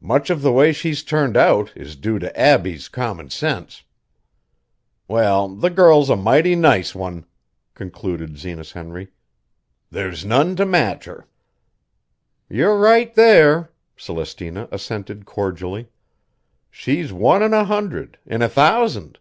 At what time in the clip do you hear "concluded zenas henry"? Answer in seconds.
7.74-9.08